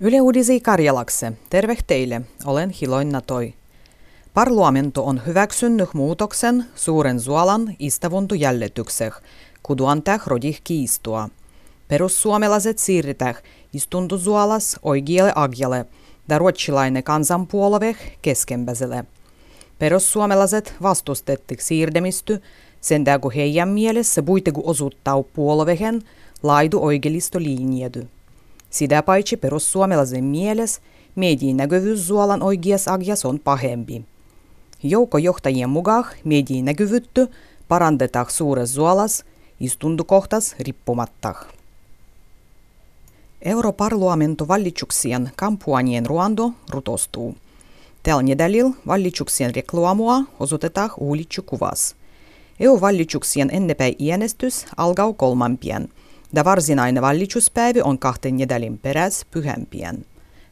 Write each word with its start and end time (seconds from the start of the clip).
Yle 0.00 0.20
Uudisi 0.20 0.60
Karjalakse. 0.60 1.32
Terve 1.50 1.76
teille. 1.86 2.22
Olen 2.44 2.70
Hiloinna 2.70 3.20
Toi. 3.20 3.54
Parlamento 4.34 5.04
on 5.04 5.22
hyväksynyt 5.26 5.94
muutoksen 5.94 6.64
suuren 6.74 7.20
suolan 7.20 7.76
istavuntojälletykseh, 7.78 9.12
kuduantah 9.62 10.26
rodih 10.26 10.60
kiistua. 10.64 11.28
Perussuomelaiset 11.88 12.78
siirretään 12.78 13.34
istuntosuolas 13.72 14.76
oikealle 14.82 15.32
agjalle, 15.34 15.86
ja 16.28 16.38
ruotsilainen 16.38 17.04
kansanpuolue 17.04 17.96
keskenpäiselle. 18.22 19.04
Perussuomelaiset 19.78 20.74
vastustettiin 20.82 21.60
siirdemisty, 21.62 22.42
sen 22.80 23.04
kun 23.20 23.32
heidän 23.32 23.68
mielessä 23.68 24.22
puitegu 24.22 24.62
osuuttaa 24.64 25.22
puolueen 25.22 26.02
laidu 26.42 26.78
oikelisto 26.82 27.40
linjedu. 27.40 28.00
Sitä 28.70 29.02
paitsi 29.02 29.36
perussuomalaisen 29.36 30.24
mielessä 30.24 30.80
median 31.14 31.56
näkyvyys 31.56 32.08
Zuolan 32.08 32.42
oikeas 32.42 32.88
agjas 32.88 33.24
on 33.24 33.40
pahempi. 33.40 34.04
Joukkojohtajien 34.82 35.70
mukaan 35.70 36.04
median 36.24 36.64
näkyvyyttä 36.64 37.26
parandetaan 37.68 38.26
suuressa 38.28 38.74
Zuolas 38.74 39.24
istuntokohtas 39.60 40.56
riippumatta. 40.60 41.34
Europarlamentu 43.42 44.48
valitsuksien 44.48 45.30
kampuanien 45.36 46.06
ruando 46.06 46.52
rutostuu. 46.70 47.36
Tällä 48.02 48.22
nedälillä 48.22 48.70
valitsuksien 48.86 49.54
reklaamua 49.54 50.22
osoitetaan 50.40 50.90
uulitsu 50.98 51.42
kuvas. 51.42 51.96
EU-valitsuksien 52.60 53.50
ennepäin 53.52 53.94
äänestys 54.10 54.66
alkaa 54.76 55.12
kolmampien– 55.12 55.88
Da 56.34 56.44
varsinainen 56.44 57.02
valitsuspäivä 57.02 57.80
on 57.84 57.98
kahten 57.98 58.36
nedälin 58.36 58.78
peräs 58.78 59.26
pyhämpien. 59.30 60.06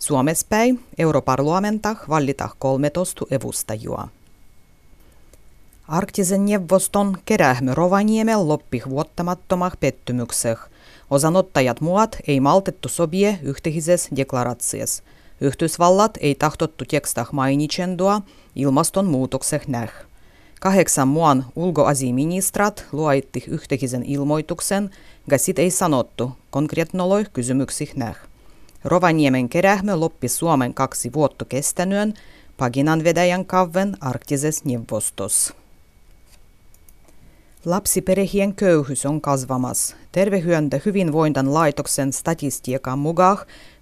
Suomespäin 0.00 0.84
europarlamentah 0.98 1.98
vallita 2.08 2.48
13 2.58 3.26
evustajua. 3.30 4.08
Arktisen 5.88 6.44
neuvoston 6.44 7.18
kerähmö 7.24 7.74
Rovaniemel 7.74 8.48
loppi 8.48 8.82
vuottamattomah 8.88 9.72
pettymykseh. 9.80 10.58
Osanottajat 11.10 11.80
muat 11.80 12.16
ei 12.26 12.40
maltettu 12.40 12.88
sobie 12.88 13.38
yhteisessä 13.42 14.16
deklaratsias. 14.16 15.02
Yhdysvallat 15.40 16.18
ei 16.20 16.34
tahtottu 16.34 16.84
tekstah 16.84 17.32
mainitsendua 17.32 18.22
ilmastonmuutokseh 18.56 19.68
näh. 19.68 19.92
Kahdeksan 20.62 21.08
muan 21.08 21.44
ulkoasiaministrat 21.56 22.86
luoitti 22.92 23.44
yhteisen 23.48 24.02
ilmoituksen, 24.02 24.90
ja 25.30 25.38
sit 25.38 25.58
ei 25.58 25.70
sanottu 25.70 26.32
konkreetnoloi 26.50 27.24
kysymyksih 27.32 27.94
näh. 27.96 28.16
Rovaniemen 28.84 29.48
kerähmö 29.48 29.96
loppi 29.96 30.28
Suomen 30.28 30.74
kaksi 30.74 31.12
vuotta 31.12 31.44
kestänyen 31.44 32.14
paginan 32.56 33.04
vedäjän 33.04 33.46
kavven 33.46 33.96
arktises 34.00 34.64
neuvostos. 34.64 35.54
Lapsiperhien 37.64 38.54
köyhyys 38.54 39.06
on 39.06 39.20
kasvamas. 39.20 39.96
Tervehyöntä 40.12 40.80
hyvinvointan 40.86 41.54
laitoksen 41.54 42.12
statistiikan 42.12 42.98
mukaan 42.98 43.38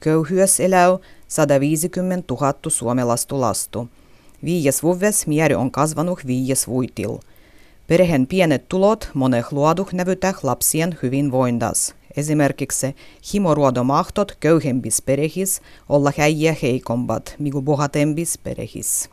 köyhyys 0.00 0.60
elää 0.60 0.98
150 1.28 2.34
000 2.34 2.54
suomalaista 2.68 3.40
lastu. 3.40 3.88
Viies 4.44 4.82
vuves 4.82 5.26
mieri 5.26 5.54
on 5.54 5.70
kasvanut 5.70 6.26
viies 6.26 6.68
vuitil. 6.68 7.18
Perheen 7.86 8.26
pienet 8.26 8.68
tulot 8.68 9.10
moneh 9.14 9.44
luoduh 9.50 9.92
nävytäh 9.92 10.34
lapsien 10.42 10.98
hyvinvoindas. 11.02 11.94
Esimerkiksi 12.16 12.96
himoruodomahtot 13.34 14.36
köyhempis 14.40 15.02
perehis 15.02 15.60
olla 15.88 16.12
häijä 16.18 16.56
heikombat, 16.62 17.34
migu 17.38 17.62
bohatempis 17.62 18.38
perehis. 18.38 19.10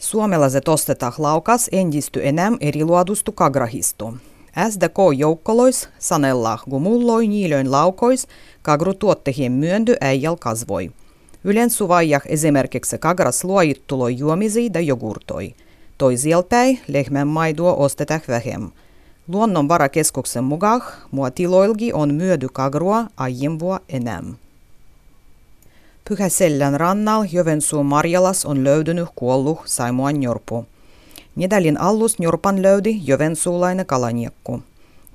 Suomalaiset 0.00 0.68
ostetaan 0.68 1.12
laukas 1.18 1.68
endisty 1.72 2.28
enää 2.28 2.52
eriluodustu 2.60 3.32
kagrahistu. 3.32 4.16
SDK 4.70 4.96
joukkolois 5.18 5.88
sanellah 5.98 6.64
gumulloi 6.70 7.28
niilöin 7.28 7.70
laukois 7.70 8.26
kagru 8.62 8.94
tuottehien 8.94 9.52
myöndy 9.52 9.94
äijäl 10.00 10.36
kasvoi. 10.36 10.90
Ylen 11.44 11.70
suvaijah 11.70 12.22
esimerkiksi 12.26 12.98
kagras 12.98 13.44
luojittuloi 13.44 14.18
juomisi 14.18 14.70
ja 14.74 14.80
jogurtoi. 14.80 15.54
Toisilpäin 15.98 16.80
lehmän 16.88 17.28
maidua 17.28 17.74
ostetaan 17.74 18.20
vähemmän. 18.28 18.72
Luonnonvarakeskuksen 19.28 20.44
mukaan 20.44 20.82
muotiloilgi 21.10 21.92
on 21.92 22.14
myödy 22.14 22.48
kagrua 22.52 23.04
aiempua 23.16 23.80
enemmän. 23.88 24.36
Pyhäsellän 26.08 26.80
rannal 26.80 27.26
Jovensuun 27.32 27.86
Marjalas 27.86 28.44
on 28.44 28.64
löydynyt 28.64 29.08
kuollut 29.14 29.58
Saimuan 29.64 30.14
Njorpu. 30.14 30.66
Nedälin 31.36 31.80
allus 31.80 32.18
Njorpan 32.18 32.62
löydi 32.62 33.00
jovensuulainen 33.04 33.86
kalaniekku. 33.86 34.62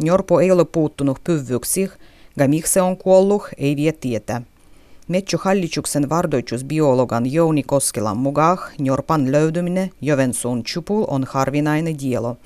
Njorpo 0.03 0.39
ei 0.39 0.51
ole 0.51 0.65
puuttunut 0.65 1.19
pyvyksi, 1.23 1.89
ja 2.37 2.47
miksi 2.47 2.73
se 2.73 2.81
on 2.81 2.97
kuollut, 2.97 3.43
ei 3.57 3.75
vie 3.75 3.91
tietää. 5.07 5.17
Metsähallituksen 5.17 6.09
vardoitusbiologan 6.09 7.33
Jouni 7.33 7.63
Koskelan 7.63 8.17
mukaan 8.17 8.57
Njorpan 8.79 9.31
löydyminen 9.31 9.91
Jovensuun 10.01 10.63
chupul 10.63 11.05
on 11.07 11.25
harvinainen 11.29 11.95
dielo. 11.99 12.37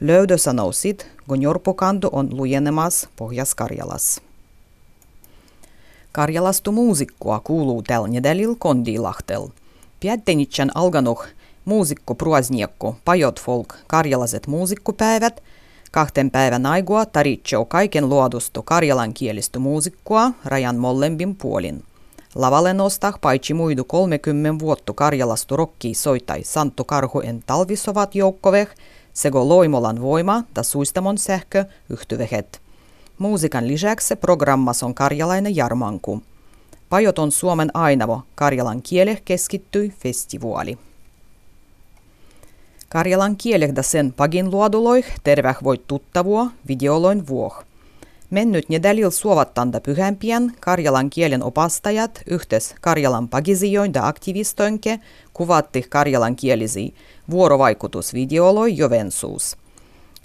Löydö 0.00 0.38
sanoo 0.38 0.72
sit, 0.72 1.06
kun 1.28 1.38
Njorpokanto 1.38 2.08
on 2.12 2.28
lujenemas 2.30 3.08
Pohjas-Karjalas. 3.16 4.20
Karjalastu 6.12 6.72
muusikkoa 6.72 7.40
kuuluu 7.40 7.82
tällä 7.82 8.08
nedälil 8.08 8.54
Kondilahtel. 8.58 9.48
Piättenitsän 10.00 10.70
alganuh 10.74 11.24
muusikko 11.64 12.14
pruasniekko 12.14 12.96
Pajot 13.04 13.40
Folk 13.40 13.74
karjalaset 13.86 14.46
muusikkopäivät 14.46 15.42
kahten 15.90 16.30
päivän 16.30 16.66
aigua 16.66 17.06
taritsee 17.06 17.64
kaiken 17.68 18.08
luodustu 18.08 18.62
karjalankielistä 18.62 19.58
muusikkoa 19.58 20.32
rajan 20.44 20.76
mollembin 20.76 21.36
puolin. 21.36 21.82
Lavalle 22.34 22.72
nostaa 22.72 23.12
paitsi 23.20 23.54
muidu 23.54 23.84
30 23.84 24.58
vuotta 24.58 24.92
Karjalastu 24.92 25.56
rokki 25.56 25.94
soitai 25.94 26.44
Santtu 26.44 26.84
Karhuen 26.84 27.42
talvisovat 27.46 28.14
joukkoveh, 28.14 28.68
sego 29.12 29.48
Loimolan 29.48 30.00
voima 30.00 30.42
ja 30.56 30.62
Suistamon 30.62 31.18
sähkö 31.18 31.64
yhtyvehet. 31.90 32.60
Muusikan 33.18 33.68
lisäksi 33.68 34.16
programmas 34.16 34.82
on 34.82 34.94
karjalainen 34.94 35.56
jarmanku. 35.56 36.22
Pajot 36.88 37.18
on 37.18 37.32
Suomen 37.32 37.70
ainavo 37.74 38.22
karjalan 38.34 38.82
kiele 38.82 39.18
keskittyi 39.24 39.92
festivaali. 39.98 40.78
Karjalan 42.88 43.36
kielehda 43.36 43.82
sen 43.82 44.12
pagin 44.12 44.50
luoduloi 44.50 45.04
terväh 45.24 45.56
voit 45.64 45.86
tuttavua 45.86 46.46
videoloin 46.68 47.26
vuoh. 47.28 47.64
Mennyt 48.32 48.68
nedälil 48.68 49.10
suovattanda 49.10 49.80
pyhämpien 49.80 50.52
karjalan 50.60 51.10
kielen 51.10 51.42
opastajat 51.42 52.22
yhtes 52.26 52.74
Karjalan 52.80 53.28
pagisioinda 53.28 54.06
aktivistoinke 54.06 55.00
kuvatti 55.32 55.84
karjalan 55.88 56.36
kielisi 56.36 56.94
vuorovaikutusvideoloi 57.30 58.76
Jovensuus. 58.76 59.56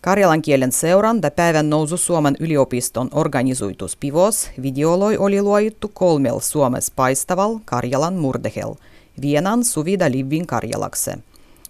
Karjalan 0.02 0.42
kielen 0.42 0.72
seuranta 0.72 1.32
päivän 1.32 1.70
nousu 1.70 1.98
Suomen 1.98 2.36
yliopiston 2.40 3.10
organisoitus 3.12 3.98
pivos 3.98 4.50
videoloi 4.62 5.18
oli 5.18 5.42
luojuttu 5.42 5.92
kolmel 5.94 6.40
Suomessa 6.40 6.94
paistaval 6.96 7.60
Karjalan 7.66 8.14
murdehel, 8.14 8.74
vienan 9.22 9.64
suvida 9.64 10.12
livin 10.12 10.48
Karjalakse. 10.48 11.18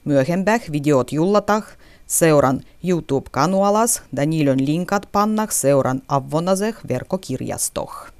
Myöhempäh 0.08 0.72
videot 0.72 1.12
jullatah 1.12 1.64
seuran 2.06 2.62
YouTube-kanualas 2.84 4.02
ja 4.16 4.26
niilön 4.26 4.66
linkat 4.66 5.12
pannah 5.12 5.52
seuran 5.52 6.02
avvonaseh 6.08 6.76
verkkokirjastoh. 6.88 8.17